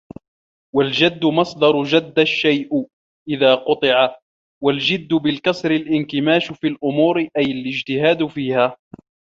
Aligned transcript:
وَالْجَدُّ 0.75 1.25
مَصْدَرُ 1.25 1.83
جَدَّ 1.83 2.19
الشَّيْءُ 2.19 2.87
إذَا 3.29 3.55
قُطِعَ 3.55 4.15
وَالْجِدُّ 4.63 5.13
بِالْكَسْرِ 5.13 5.71
الِانْكِمَاشُ 5.71 6.51
فِي 6.51 6.67
الْأُمُورِ 6.67 7.19
أَيْ 7.37 7.43
الِاجْتِهَادُ 7.45 8.25
فِيهَا 8.27 8.77